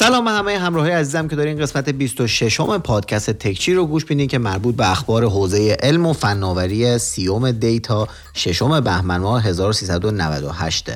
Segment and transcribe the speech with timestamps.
[0.00, 4.28] سلام به همه همراهی عزیزم که دارین قسمت 26 م پادکست تکچی رو گوش میدین
[4.28, 10.90] که مربوط به اخبار حوزه علم و فناوری سیوم دیتا ششم بهمن ماه 1398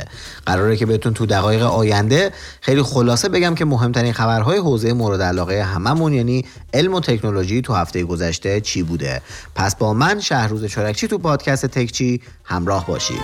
[0.46, 5.62] قراره که بهتون تو دقایق آینده خیلی خلاصه بگم که مهمترین خبرهای حوزه مورد علاقه
[5.62, 6.44] هممون یعنی
[6.74, 9.22] علم و تکنولوژی تو هفته گذشته چی بوده؟
[9.54, 13.20] پس با من شهروز چرکچی تو پادکست تکچی همراه باشید.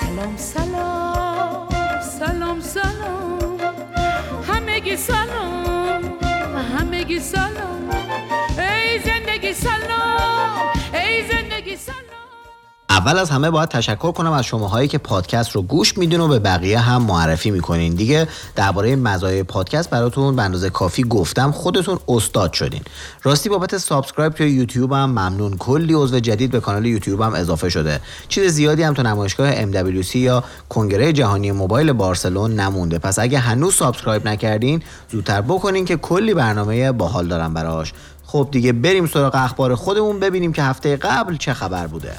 [0.00, 1.68] سلام سلام
[2.18, 3.22] سلام سلام.
[4.48, 5.31] همگی سلام.
[13.02, 16.38] اول از همه باید تشکر کنم از شماهایی که پادکست رو گوش میدین و به
[16.38, 17.94] بقیه هم معرفی می‌کنین.
[17.94, 21.52] دیگه درباره مزایای پادکست براتون به اندازه کافی گفتم.
[21.52, 22.80] خودتون استاد شدین.
[23.22, 25.56] راستی بابت subscribe توی یوتیوب هم ممنون.
[25.56, 28.00] کلی عضو جدید به کانال یوتیوب هم اضافه شده.
[28.28, 32.98] چیز زیادی هم تو نمایشگاه MWC یا کنگره جهانی موبایل بارسلون نمونده.
[32.98, 37.92] پس اگه هنوز subscribe نکردین زودتر بکنین که کلی برنامه باحال دارم براش.
[38.26, 42.12] خب دیگه بریم سراغ اخبار خودمون ببینیم که هفته قبل چه خبر بوده.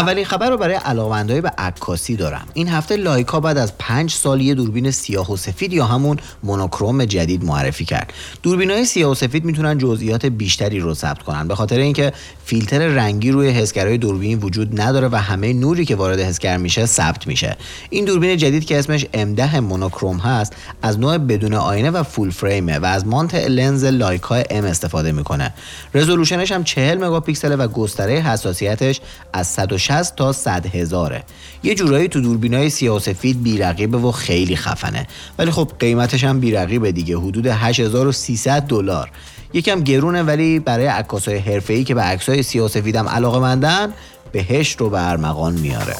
[0.00, 2.46] اولین خبر رو برای علاقمندای به عکاسی دارم.
[2.54, 7.04] این هفته لایکا بعد از پنج سال یه دوربین سیاه و سفید یا همون مونوکروم
[7.04, 8.12] جدید معرفی کرد.
[8.42, 11.48] دوربین های سیاه و سفید می‌تونن جزئیات بیشتری رو ثبت کنن.
[11.48, 12.12] به خاطر اینکه
[12.50, 17.26] فیلتر رنگی روی حسگرهای دوربین وجود نداره و همه نوری که وارد حسگر میشه ثبت
[17.26, 17.56] میشه.
[17.90, 22.78] این دوربین جدید که اسمش M10 مونوکروم هست از نوع بدون آینه و فول فریمه
[22.78, 25.54] و از مانت لنز لایکا M استفاده می‌کنه.
[25.94, 29.00] رزولوشنش هم 40 مگاپیکسل و گستره حساسیتش
[29.32, 31.22] از 160 تا 100 هزاره.
[31.62, 35.06] یه جورایی تو دوربینای سیاه و سفید بیرقیبه و خیلی خفنه.
[35.38, 37.16] ولی خب قیمتش هم بیرقیبه دیگه.
[37.16, 39.10] حدود 8300 دلار.
[39.52, 43.92] یکم گرونه ولی برای عکاسای حرفه‌ای که به عکسای سیاه و سفیدم علاقه مندن
[44.32, 45.96] بهشت رو به ارمغان میاره.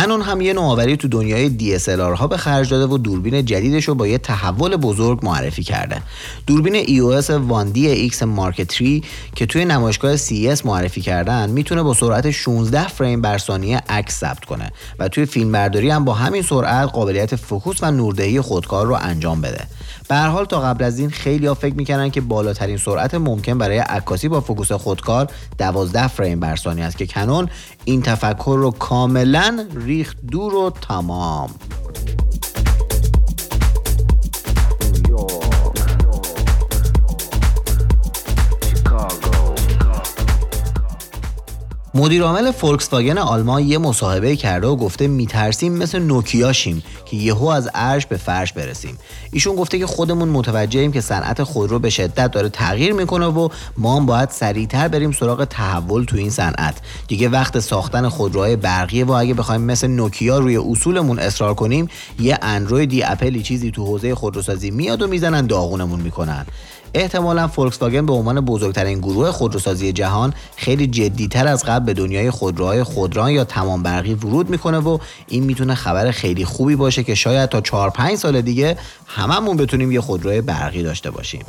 [0.00, 3.94] کنون هم یه نوآوری تو دنیای DSLR ها به خرج داده و دوربین جدیدش رو
[3.94, 6.02] با یه تحول بزرگ معرفی کرده.
[6.46, 9.00] دوربین EOS 1D X Mark 3
[9.34, 14.44] که توی نمایشگاه CES معرفی کردن می‌تونه با سرعت 16 فریم بر ثانیه عکس ثبت
[14.44, 19.40] کنه و توی فیلمبرداری هم با همین سرعت قابلیت فوکوس و نوردهی خودکار رو انجام
[19.40, 19.66] بده.
[20.08, 23.58] به هر حال تا قبل از این خیلی ها فکر می‌کردن که بالاترین سرعت ممکن
[23.58, 27.48] برای عکاسی با فوکوس خودکار 12 فریم بر ثانیه است که کنون
[27.84, 31.50] این تفکر رو کاملا ریخت دور و تمام.
[41.94, 47.16] مدیر عامل فولکس واگن آلمان یه مصاحبه کرده و گفته میترسیم مثل نوکیا شیم که
[47.16, 48.98] یهو از عرش به فرش برسیم.
[49.32, 53.96] ایشون گفته که خودمون متوجهیم که صنعت خودرو به شدت داره تغییر می‌کنه و ما
[53.96, 56.74] هم باید سریعتر بریم سراغ تحول تو این صنعت.
[57.08, 62.38] دیگه وقت ساختن خودروهای برقیه و اگه بخوایم مثل نوکیا روی اصولمون اصرار کنیم یه
[62.42, 66.46] اندرویدی اپلی چیزی تو حوزه خودروسازی میاد و می‌زنن داغونمون می‌کنن.
[66.94, 72.30] احتمالا فولکس واگن به عنوان بزرگترین گروه خودروسازی جهان خیلی جدیتر از قبل به دنیای
[72.30, 77.14] خودروهای خودران یا تمام برقی ورود می‌کنه و این می‌تونه خبر خیلی خوبی باشه که
[77.14, 81.44] شاید تا 4 5 سال دیگه هممون بتونیم یه خودروی برقی داشته باشیم.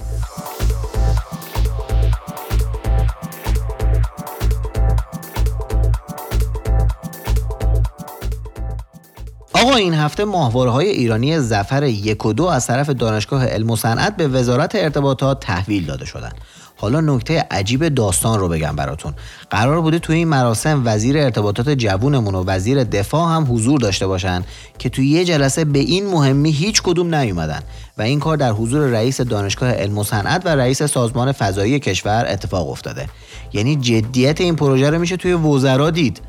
[9.62, 13.76] آقا این هفته ماهواره های ایرانی زفر یک و دو از طرف دانشگاه علم و
[13.76, 16.32] صنعت به وزارت ارتباطات تحویل داده شدن
[16.76, 19.14] حالا نکته عجیب داستان رو بگم براتون.
[19.50, 24.44] قرار بوده توی این مراسم وزیر ارتباطات جوونمون و وزیر دفاع هم حضور داشته باشن
[24.80, 27.62] که توی یه جلسه به این مهمی هیچ کدوم نیومدن.
[27.98, 32.26] و این کار در حضور رئیس دانشگاه علم و صنعت و رئیس سازمان فضایی کشور
[32.30, 33.08] اتفاق افتاده.
[33.54, 36.22] یعنی جدیت این پروژه رو میشه توی وزرا دید.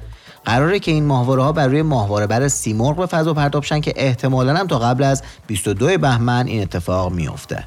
[0.44, 3.92] قراره که این ماهواره ها بر روی ماهواره بر سیمرغ به فضا پرتاب شن که
[3.96, 7.64] احتمالا هم تا قبل از 22 بهمن این اتفاق میفته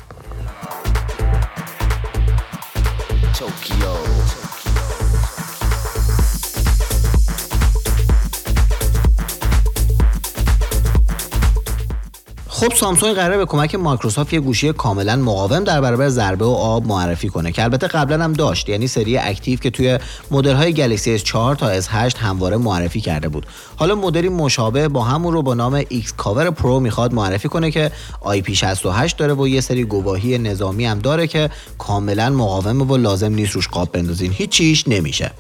[12.65, 16.87] خب سامسونگ قراره به کمک مایکروسافت یه گوشی کاملا مقاوم در برابر ضربه و آب
[16.87, 19.99] معرفی کنه که البته قبلا هم داشت یعنی سری active که توی
[20.31, 23.45] مدل های گلکسی S4 تا S8 همواره معرفی کرده بود.
[23.75, 27.91] حالا مدلی مشابه با همون رو با نام XCover Pro می‌خواد معرفی کنه که
[28.23, 33.51] IP68 داره و یه سری گواهی نظامی هم داره که کاملا مقاومه و لازم نیست
[33.51, 34.31] روش قاب بندازین.
[34.31, 35.31] هیچ چیش نمیشه.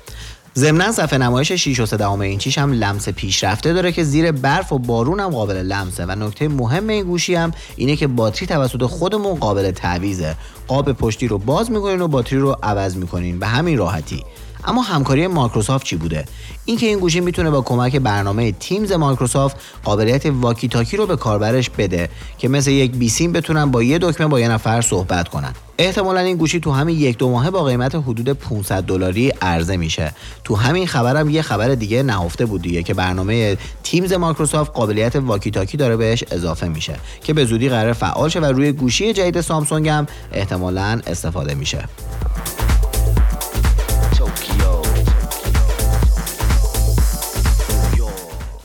[0.57, 4.79] ضمنا صفحه نمایش 6 و 3 اینچیش هم لمس پیشرفته داره که زیر برف و
[4.79, 6.05] بارون هم قابل لمسه.
[6.05, 10.35] و نکته مهم این گوشی هم اینه که باتری توسط خودمون قابل تعویزه
[10.67, 13.39] قاب پشتی رو باز می‌کنین و باتری رو عوض می‌کنین.
[13.39, 14.23] به همین راحتی.
[14.65, 16.25] اما همکاری مایکروسافت چی بوده؟
[16.65, 21.69] اینکه این گوشی می‌تونه با کمک برنامه Teams مایکروسافت قابلیت walkie talkie رو به کاربرش
[21.69, 25.53] بده که مثل یک بیسیم بتونن با یه دکمه با یه نفر صحبت کنن.
[25.77, 30.13] احتمالا این گوشی تو همین یک دو ماهه با قیمت حدود 500 دلاری عرضه میشه.
[30.43, 35.51] تو همین خبرم یه خبر دیگه نهفته بود دیگه که برنامه Teams مایکروسافت قابلیت walkie
[35.51, 39.41] talkie داره بهش اضافه میشه که به زودی قراره فعال شه و روی گوشی جدید
[39.41, 41.85] سامسونگ هم احتمالا استفاده میشه.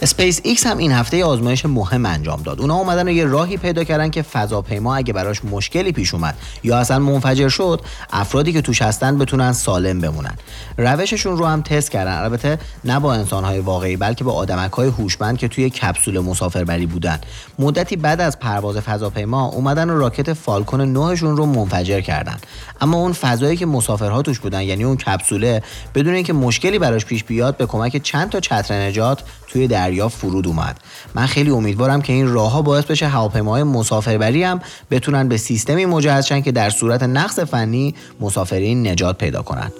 [0.02, 2.61] اسپیس ایکس هم این هفته آزمایش مهم انجام داد.
[2.61, 6.79] اونا اومدن و یه راهی پیدا کردن که فضاپیما اگه براش مشکلی پیش اومد یا
[6.79, 7.81] اصلا منفجر شد،
[8.11, 10.35] افرادی که توش هستن بتونن سالم بمونن.
[10.79, 12.19] روششون رو هم تست کردن.
[12.19, 17.19] البته نه با انسانهای واقعی بلکه با آدمک‌های هوشمند که توی کپسول مسافربری بودن.
[17.58, 22.37] مدتی بعد از پرواز فضاپیما اومدن و راکت فالکون 9 رو منفجر کردن.
[22.81, 25.62] اما اون فضایی که مسافرها توش بودن یعنی اون کپسوله
[25.94, 30.47] بدون اینکه مشکلی براش پیش بیاد به کمک چند تا چتر نجات توی دریا فرود
[30.47, 30.81] اومد
[31.15, 34.61] من خیلی امیدوارم که این راهها باعث بشه هواپیماهای مسافربری هم
[34.91, 39.73] بتونن به سیستمی مجهز شن که در صورت نقص فنی مسافرین نجات پیدا کنند.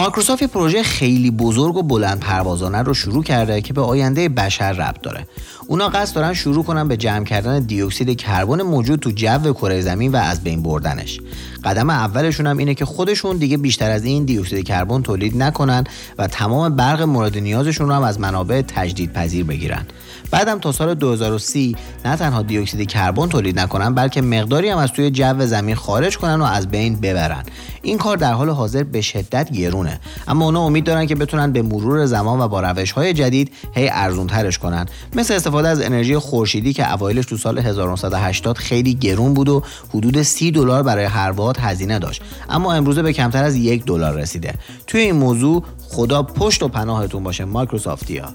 [0.00, 5.00] مایکروسافت پروژه خیلی بزرگ و بلند پروازانه رو شروع کرده که به آینده بشر ربط
[5.00, 5.26] داره.
[5.70, 10.12] اونا قصد دارن شروع کنن به جمع کردن دیوکسید کربن موجود تو جو کره زمین
[10.12, 11.20] و از بین بردنش.
[11.64, 15.84] قدم اولشون هم اینه که خودشون دیگه بیشتر از این دیوکسید کربن تولید نکنن
[16.18, 19.86] و تمام برق مورد نیازشون رو هم از منابع تجدید پذیر بگیرن.
[20.30, 25.10] بعدم تا سال 2030 نه تنها دیوکسید کربن تولید نکنن بلکه مقداری هم از توی
[25.10, 27.42] جو زمین خارج کنن و از بین ببرن
[27.82, 31.62] این کار در حال حاضر به شدت گرونه اما اونا امید دارن که بتونن به
[31.62, 36.18] مرور زمان و با روش های جدید هی ارزون ترش کنن مثل استفاده از انرژی
[36.18, 39.62] خورشیدی که اوایلش تو سال 1980 خیلی گرون بود و
[39.94, 42.22] حدود 30 دلار برای هر وات هزینه داشت.
[42.48, 44.54] اما امروزه به کمتر از یک دلار رسیده.
[44.86, 48.28] توی این موضوع خدا پشت و پناهتون باشه مایکروسافتیا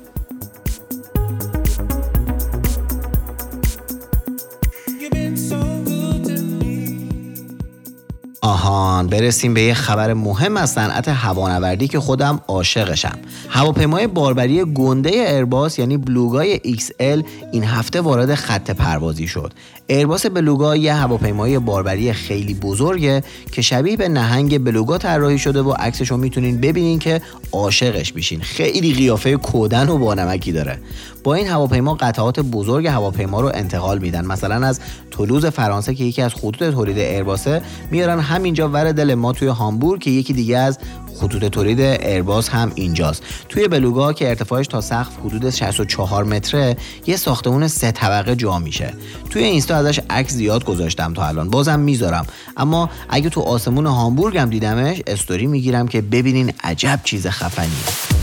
[8.66, 13.18] آهان برسیم به یه خبر مهم از صنعت هوانوردی که خودم عاشقشم.
[13.50, 19.54] هواپیمای باربری گنده ارباس یعنی بلوگای XL این هفته وارد خط پروازی شد.
[19.88, 25.72] ایرباس بلوگا یه هواپیمای باربری خیلی بزرگه که شبیه به نهنگ بلوگا طراحی شده و
[25.72, 27.22] عکسش رو می‌تونین ببینین که
[27.52, 28.42] عاشقش میشین.
[28.42, 30.80] خیلی قیافه کودن و بانمکی داره.
[31.24, 34.26] با این هواپیما قطعات بزرگ هواپیما رو انتقال میدن.
[34.26, 34.80] مثلا از
[35.12, 38.20] تولوز فرانسه که یکی از خطوط تولید ایرباسه میارن
[38.56, 40.80] همینجا ور دل ما توی هامبورگ که یکی دیگه از
[41.20, 43.24] خطوط تولید ایرباس هم اینجاست.
[43.50, 48.94] توی بلوگا که ارتفاعش تا سقف حدود 64 متره یه ساختمون سه طبقه جا میشه.
[49.30, 51.50] توی اینستا ازش عکس زیاد گذاشتم تا الان.
[51.50, 52.26] بازم می‌ذارم.
[52.58, 58.15] اما اگه تو آسمون هامبورگ هم دیدمش استوری می‌گیرم که ببینین عجب چیز خفنیه.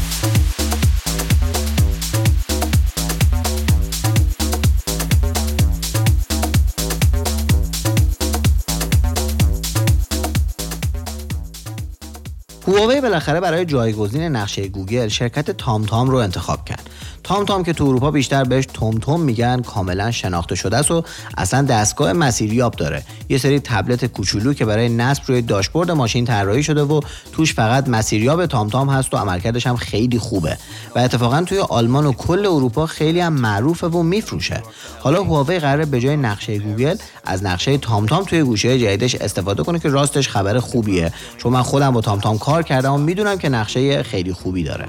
[12.68, 16.90] هواوی بالاخره برای جایگزین نقشه گوگل شرکت تام تام رو انتخاب کرد.
[17.24, 21.04] تام تام که تو اروپا بیشتر بهش تم تم میگن کاملا شناخته شده است و
[21.36, 23.02] اصلا دستگاه مسیریاب داره.
[23.28, 27.00] یه سری تبلت کوچولو که برای نصب روی داشبورد ماشین طراحی شده و
[27.32, 30.56] توش فقط مسیریاب تام تام هست و عملکردش هم خیلی خوبه
[30.96, 34.62] و اتفاقا توی آلمان و کل اروپا خیلی هم معروفه و میفروشه.
[35.00, 39.62] حالا هواوی قراره به جای نقشه گوگل از نقشه تام تام توی گوشی جدیدش استفاده
[39.62, 43.38] کنه که راستش خبر خوبیه چون من خودم با تام تام کار کردم و می‌دونم
[43.38, 44.86] که نقشه خیلی خوبی داره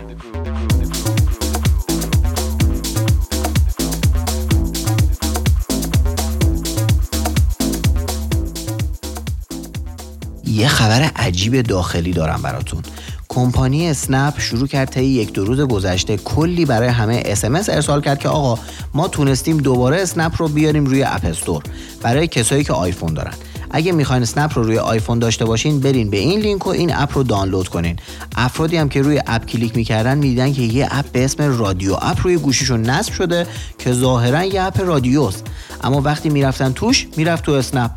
[10.53, 12.81] یه خبر عجیب داخلی دارم براتون.
[13.29, 18.19] کمپانی اسنپ شروع کرد تا یک دو روز گذشته کلی برای همه اسمس ارسال کرد
[18.19, 18.61] که آقا
[18.93, 21.63] ما تونستیم دوباره اسنپ رو بیاریم روی اپستور
[22.01, 23.33] برای کسایی که آیفون دارن.
[23.71, 27.17] اگه می‌خواین اسنپ رو روی آیفون داشته باشین برین به این لینک و این app
[27.17, 27.95] رو دانلود کنین.
[28.35, 32.21] افرادی هم که روی app کلیک می‌کردن می‌دیدن که یه app به اسم رادیو app
[32.23, 33.47] روی گوشیشون نصب شده
[33.79, 35.47] که ظاهرا یه app رادیوست.
[35.83, 37.91] اما وقتی می‌رفتن توش می‌رفت تو اسنپ.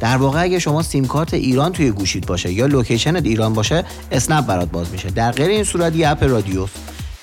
[0.00, 3.84] در واقع اگه شما سیم کارت ایران توی گوشیت باشه یا location ت ایران باشه
[4.12, 5.10] اسنپ برات باز میشه.
[5.10, 6.74] در غیر این صورت یه app رادیوست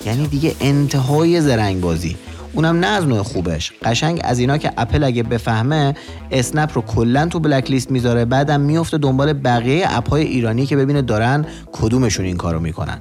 [0.06, 2.16] یعنی دیگه انتهای زرنگ بازی
[2.52, 3.72] اونم نه از نوع خوبش.
[3.82, 5.94] قشنگ از اینا که اپل اگه بفهمه
[6.30, 11.02] اسنپ رو کلا تو blacklist می‌ذاره بعدم میفته دنبال بقیه app های ایرانی که ببینه
[11.02, 12.98] دارن کدومشون این کارو می‌کنن.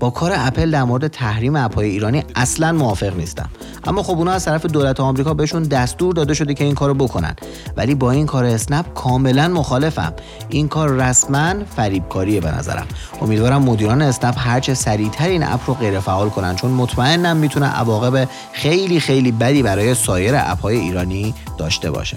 [0.00, 3.48] با کار اپل در مورد تحریم app های ایرانی اصلا موافق نیستم.
[3.84, 7.36] اما خب اونا از طرف دولت آمریکا بهشون دستور داده شده که این کارو بکنن.
[7.76, 10.12] ولی با این کار اسنپ کاملا مخالفم.
[10.48, 12.86] این کار رسما فریبکاریه به نظرم.
[13.22, 18.28] امیدوارم مدیران اسنپ هرچه سریعتر این app رو غیر فعال کنن چون مطمئنم می‌تونه عواقب
[18.52, 22.16] خیلی خیلی بدی برای سایر app های ایرانی داشته باشه.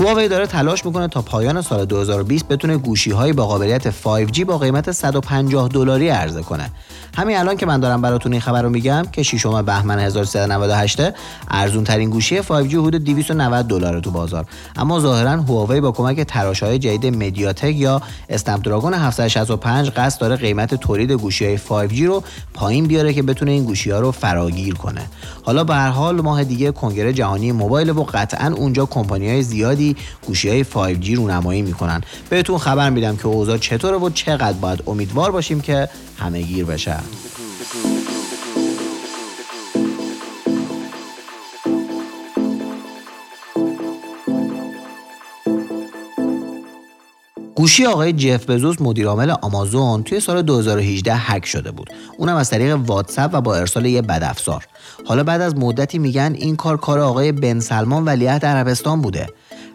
[0.00, 4.58] هواوی داره تلاش می‌کنه تا پایان سال 2020 بتونه گوشی های با قابلیت 5G با
[4.58, 6.70] قیمت 150 دلاری عرضه کنه.
[7.18, 11.00] همین الان که من دارم براتون این خبر رو میگم که 6 بهمن 1398
[11.50, 16.78] ارزون ترین گوشی 5G حدود 290 دلار تو بازار اما ظاهرا هواوی با کمک تراشهای
[16.78, 22.22] جدید مدیاتک یا اسنپ دراگون 765 قصد داره قیمت تولید گوشی های 5G رو
[22.54, 25.02] پایین بیاره که بتونه این گوشی ها رو فراگیر کنه
[25.42, 29.87] حالا به هر حال ماه دیگه کنگره جهانی موبایل و قطعا اونجا کمپانی های زیادی
[30.26, 32.00] گوشی های 5G رونمایی می‌کنن.
[32.30, 36.96] بهتون خبر میدم که اوضاع چطوره و چقدر باید امیدوار باشیم که همه گیر بشه.
[47.58, 51.90] گوشی آقای جف بزوس مدیرعامل آمازون توی سال 2018 هک شده بود.
[52.18, 54.66] اونم از طریق واتساپ و با ارسال یه بدافزار.
[55.06, 59.28] حالا بعد از مدتی میگن این کار کار آقای بن سلمان ولیعهد عربستان بوده.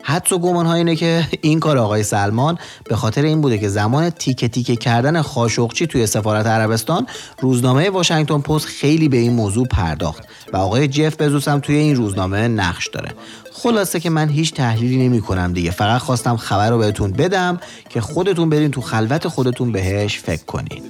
[0.03, 3.69] حدس و گمان ها اینه که این کار آقای سلمان به خاطر این بوده که
[3.69, 7.07] زمان تیکه تیکه کردن خاشقچی توی سفارت عربستان
[7.39, 11.95] روزنامه واشنگتن پست خیلی به این موضوع پرداخت و آقای جف بزوس هم توی این
[11.95, 13.11] روزنامه نقش داره.
[13.53, 15.71] خلاصه که من هیچ تحلیلی نمی کنم دیگه.
[15.71, 20.83] فقط خواستم خبر رو بهتون بدم که خودتون برین تو خلوت خودتون بهش فکر کنین.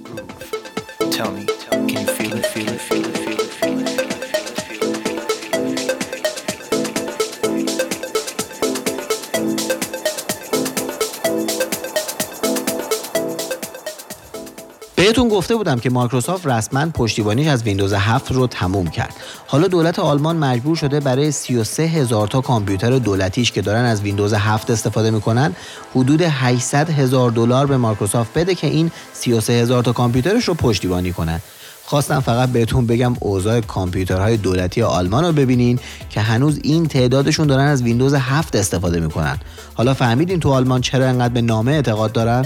[15.13, 19.13] بهتون گفته بودم که مایکروسافت رسما پشتیبانیش از ویندوز 7 رو تموم کرد.
[19.47, 24.33] حالا دولت آلمان مجبور شده برای 33 هزار تا کامپیوتر دولتیش که دارن از ویندوز
[24.33, 25.55] 7 استفاده می‌کنن
[25.95, 31.11] حدود 800 هزار دلار به مایکروسافت بده که این 33 هزار تا کامپیوترش رو پشتیبانی
[31.11, 31.41] کنه.
[31.85, 35.79] خواستم فقط بهتون بگم اوضاع کامپیوترهای دولتی آلمان رو ببینین
[36.09, 39.39] که هنوز این تعدادشون دارن از ویندوز 7 استفاده می‌کنن.
[39.73, 42.45] حالا فهمیدین تو آلمان چرا انقدر به نامه اعتقاد دارن؟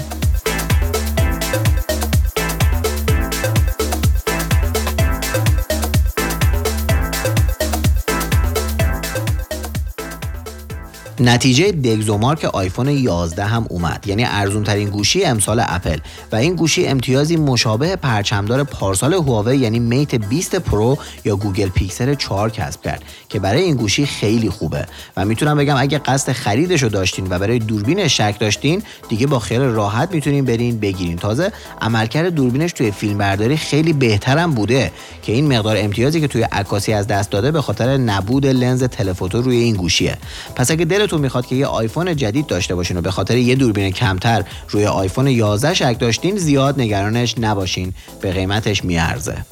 [11.20, 14.04] نتیجه DxOMark آیفون 11 هم اومد.
[14.06, 15.98] یعنی ارزون ترین گوشی امسال اپل.
[16.32, 22.14] و این گوشی امتیازی مشابه پرچمدار پارسال هواوی یعنی Mate 20 Pro یا گوگل پیکسل
[22.14, 24.86] 4 کسب کرد که برای این گوشی خیلی خوبه.
[25.16, 29.38] و می‌تونم بگم اگه قصد خریدش رو داشتین و برای دوربین شک داشتین دیگه با
[29.38, 31.16] خیال راحت می‌تونین برین بگیرین.
[31.16, 36.92] تازه عملکرد دوربینش توی فیلمبرداری خیلی بهترم بوده که این مقدار امتیازی که توی عکاسی
[36.92, 40.16] از دست داده به خاطر نبود لنز telephoto روی این گوشیه.
[40.54, 43.90] پس اگه دلتون می‌خواد که یه آیفون جدید داشته باشین و به خاطر یه دوربین
[43.90, 47.94] کمتر روی آیفون 11 شک داشتین زیاد نگرانش نباشین.
[48.20, 49.44] به قیمتش میارزه.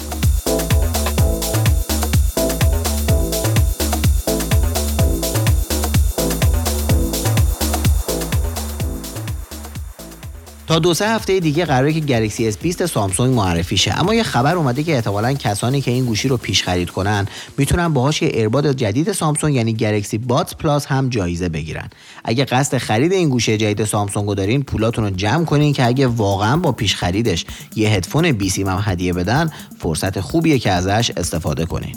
[10.67, 14.01] تا دو سه هفته دیگه قراره که گلکسی S20 سامسونگ معرفی شه.
[14.01, 17.27] اما یه خبر اومده که احتمالا کسانی که این گوشی رو پیش خرید کنن
[17.59, 21.89] می‌تونن باهاش یه earbud جدید سامسونگ یعنی Galaxy Buds Plus هم جایزه بگیرن.
[22.25, 26.07] اگه قصد خرید این گوشی جدید سامسونگ رو دارین پولاتون رو جمع کنین که اگه
[26.07, 27.45] واقعا با پیش خریدش
[27.77, 31.97] یه هدفون بی سیم هم هدیه بدن فرصت خوبیه که ازش استفاده کنین.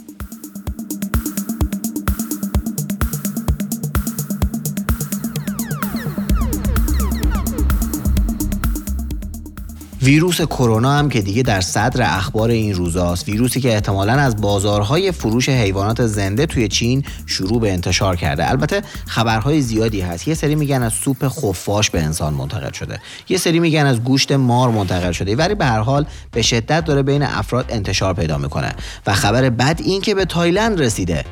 [10.02, 13.30] ویروس کرونا هم که دیگه در صدر اخبار این روزاست.
[13.30, 18.50] ویروسی که احتمالا از بازارهای فروش حیوانات زنده توی چین شروع به انتشار کرده.
[18.50, 20.28] البته خبرهای زیادی هست.
[20.28, 23.00] یه سری میگن از سوپ خفاش به انسان منتقل شده.
[23.30, 25.36] یه سری میگن از گوشت مار منتقل شده.
[25.36, 28.76] ولی به هر حال به شدت داره بین افراد انتشار پیدا می‌کنه.
[29.08, 31.26] و خبر بد این که به تایلند رسیده.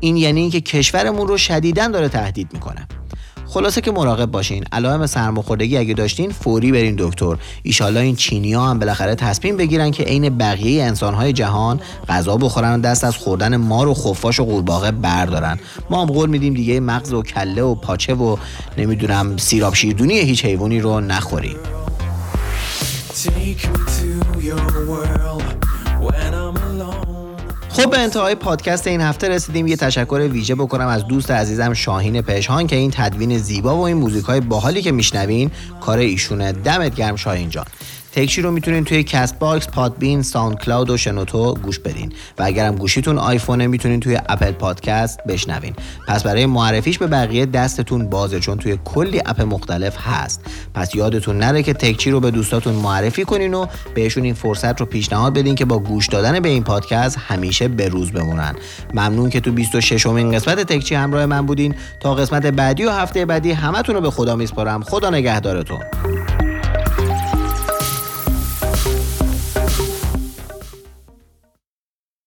[0.00, 2.88] این یعنی اینکه کشورمون رو شدیدا داره تهدید می‌کنه.
[3.54, 4.64] خلاصه که مراقب باشین.
[4.72, 7.36] علائم سرماخوردگی اگه داشتین فوری برین دکتر.
[7.62, 12.78] ایشالله این چینی ها هم بالاخره تصمیم بگیرن که عین بقیه انسانهای جهان غذا بخورن
[12.78, 15.58] و دست از خوردن مار و خفاش و قورباغه بردارن.
[15.90, 18.36] ما هم قول میدیم دیگه مغز و کله و پاچه و
[18.78, 21.56] نمی‌دونم سیراب شیردونی هیچ حیوانی رو نخوریم
[23.24, 24.10] Take me to
[24.48, 25.33] your world.
[27.84, 29.66] خب به انتهای پادکست این هفته رسیدیم.
[29.66, 33.96] یه تشکر ویژه بکنم از دوست عزیزم شاهین پشهان که این تدوین زیبا و این
[33.96, 35.50] موزیک های باحالی که میشنوین
[35.80, 36.52] کار ایشونه.
[36.52, 37.64] دمت گرم شاهین جان.
[38.14, 43.66] تکچی رو می‌تونین توی Castbox، Podbean، SoundCloud و شنوتو گوش بدین و اگرم گوشیتون آیفونه
[43.66, 45.74] می‌تونین توی Apple Podcast بشنوین.
[46.08, 50.44] پس برای معرفیش به بقیه دستتون بازه چون توی کلی اپ مختلف هست.
[50.74, 54.86] پس یادتون نره که تکچی رو به دوستاتون معرفی کنین و بهشون این فرصت رو
[54.86, 58.54] پیشنهاد بدین که با گوش دادن به این پادکست همیشه به روز بمونن.
[58.94, 63.24] ممنون که تو 26 امین قسمت تکچی همراه من بودین تا قسمت بعدی و هفته
[63.24, 64.82] بعدی همتون رو به خدا میسپارم.
[64.82, 65.80] خدا نگهدارتون.